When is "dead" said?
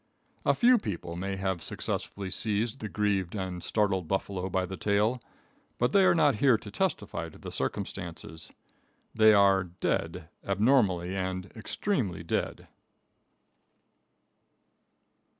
9.65-10.27, 12.23-12.67